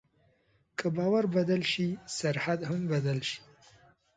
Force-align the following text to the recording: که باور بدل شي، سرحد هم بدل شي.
که 0.77 0.87
باور 0.95 1.25
بدل 1.25 1.61
شي، 1.71 1.99
سرحد 2.17 2.63
هم 2.69 2.87
بدل 2.87 3.19
شي. 3.29 3.41